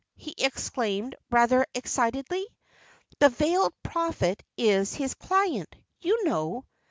he 0.15 0.33
exclaimed, 0.39 1.15
rather 1.29 1.63
excitedly. 1.75 2.43
"The 3.19 3.29
veiled 3.29 3.75
Prophet 3.83 4.41
is 4.57 4.95
his 4.95 5.13
client, 5.13 5.75
you 5.99 6.25
know. 6.25 6.65